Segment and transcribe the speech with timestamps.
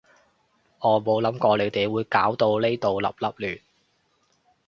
[0.79, 3.61] 我冇諗過你哋會搞到呢度笠笠亂